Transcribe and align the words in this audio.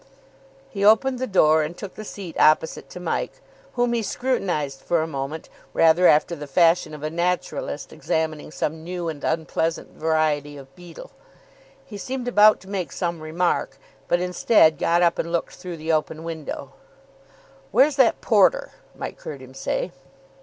He 0.71 0.83
opened 0.83 1.19
the 1.19 1.27
door, 1.27 1.61
and 1.61 1.77
took 1.77 1.93
the 1.93 2.03
seat 2.03 2.35
opposite 2.39 2.89
to 2.89 2.99
Mike, 2.99 3.39
whom 3.73 3.93
he 3.93 4.01
scrutinised 4.01 4.81
for 4.81 5.03
a 5.03 5.07
moment 5.07 5.47
rather 5.75 6.07
after 6.07 6.35
the 6.35 6.47
fashion 6.47 6.95
of 6.95 7.03
a 7.03 7.11
naturalist 7.11 7.93
examining 7.93 8.49
some 8.49 8.83
new 8.83 9.09
and 9.09 9.23
unpleasant 9.23 9.89
variety 9.91 10.57
of 10.57 10.75
beetle. 10.75 11.11
He 11.85 11.99
seemed 11.99 12.27
about 12.27 12.59
to 12.61 12.67
make 12.67 12.91
some 12.91 13.19
remark, 13.21 13.77
but, 14.07 14.19
instead, 14.19 14.79
got 14.79 15.03
up 15.03 15.19
and 15.19 15.31
looked 15.31 15.53
through 15.53 15.77
the 15.77 15.91
open 15.93 16.23
window. 16.23 16.73
"Where's 17.69 17.97
that 17.97 18.21
porter?" 18.21 18.71
Mike 18.95 19.21
heard 19.21 19.39
him 19.39 19.53
say. 19.53 19.91